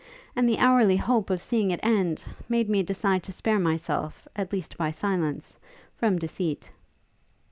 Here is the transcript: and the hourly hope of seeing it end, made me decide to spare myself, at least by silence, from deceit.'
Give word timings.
and 0.35 0.49
the 0.49 0.57
hourly 0.57 0.97
hope 0.97 1.29
of 1.29 1.43
seeing 1.43 1.69
it 1.69 1.79
end, 1.83 2.23
made 2.49 2.67
me 2.67 2.81
decide 2.81 3.21
to 3.21 3.31
spare 3.31 3.59
myself, 3.59 4.27
at 4.35 4.51
least 4.51 4.75
by 4.75 4.89
silence, 4.89 5.59
from 5.95 6.17
deceit.' 6.17 6.71